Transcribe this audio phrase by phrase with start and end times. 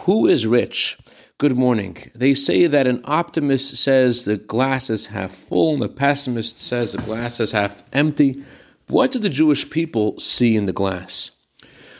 [0.00, 0.98] Who is rich?
[1.36, 2.10] Good morning.
[2.14, 6.92] They say that an optimist says the glass is half full and a pessimist says
[6.92, 8.42] the glass is half empty.
[8.88, 11.32] What do the Jewish people see in the glass?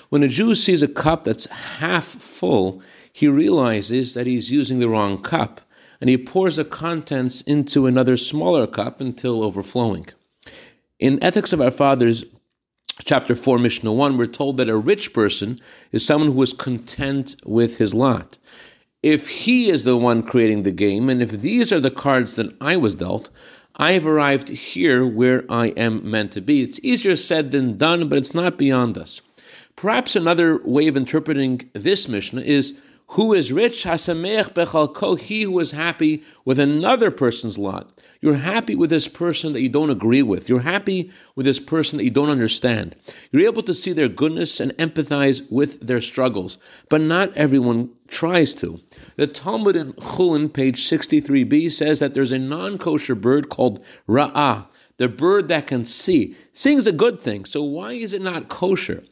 [0.08, 2.82] When a Jew sees a cup that's half full,
[3.12, 5.61] he realizes that he's using the wrong cup
[6.00, 10.06] and he pours the contents into another smaller cup until overflowing.
[10.98, 12.24] In Ethics of Our Fathers,
[13.04, 15.61] chapter 4, Mishnah 1, we're told that a rich person
[15.93, 18.38] is someone who is content with his lot.
[19.02, 22.54] If he is the one creating the game, and if these are the cards that
[22.61, 23.31] I was dealt,
[23.76, 26.62] I have arrived here where I am meant to be.
[26.62, 29.20] It's easier said than done, but it's not beyond us.
[29.76, 32.75] Perhaps another way of interpreting this Mishnah is
[33.08, 33.84] who is rich?
[33.84, 37.92] Hasamech bechalko, he who is happy with another person's lot.
[38.22, 40.48] You're happy with this person that you don't agree with.
[40.48, 42.94] You're happy with this person that you don't understand.
[43.33, 46.56] You're able to see their goodness and empathize with their struggles,
[46.88, 48.80] but not everyone tries to.
[49.16, 54.66] The Talmud in Chulin, page 63b, says that there's a non kosher bird called Ra'ah,
[55.03, 56.36] the bird that can see.
[56.53, 59.03] Seeing is a good thing, so why is it not kosher?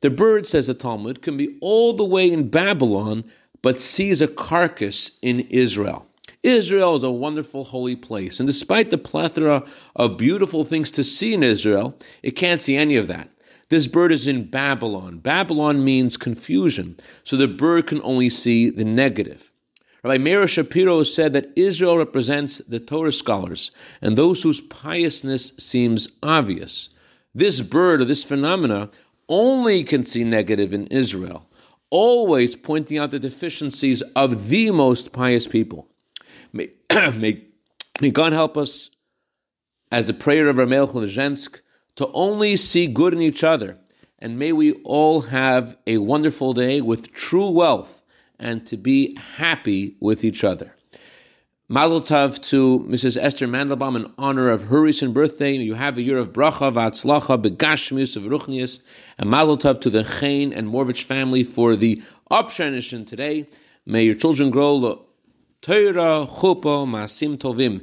[0.00, 3.24] The bird, says the Talmud, can be all the way in Babylon
[3.60, 6.06] but sees a carcass in Israel.
[6.42, 9.64] Israel is a wonderful holy place, and despite the plethora
[9.94, 13.28] of beautiful things to see in Israel, it can't see any of that.
[13.68, 15.18] This bird is in Babylon.
[15.18, 19.50] Babylon means confusion, so the bird can only see the negative.
[20.04, 23.70] Rabbi Meir Shapiro said that Israel represents the Torah scholars
[24.02, 26.90] and those whose piousness seems obvious.
[27.34, 28.90] This bird or this phenomena
[29.28, 31.48] only can see negative in Israel
[31.94, 35.86] always pointing out the deficiencies of the most pious people.
[36.52, 36.70] May,
[37.14, 37.44] may,
[38.00, 38.90] may God help us,
[39.92, 41.60] as the prayer of Ramel Lezhensk,
[41.94, 43.78] to only see good in each other.
[44.18, 48.02] And may we all have a wonderful day with true wealth
[48.38, 50.74] and to be happy with each other.
[51.66, 53.16] Mazel tov to Mrs.
[53.16, 55.54] Esther Mandelbaum in honor of her recent birthday.
[55.54, 58.80] You have a year of bracha, v'atzlacha, begashmius, of ruchnius.
[59.16, 63.46] And mazel tov to the Chain and Morvich family for the Upshanishin today.
[63.86, 65.06] May your children grow lo
[65.62, 67.82] Torah, chuppah, maasim tovim.